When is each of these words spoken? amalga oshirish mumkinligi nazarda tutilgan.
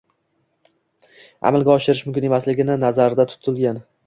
amalga 1.49 1.75
oshirish 1.75 2.01
mumkinligi 2.09 2.75
nazarda 2.87 3.29
tutilgan. 3.35 3.81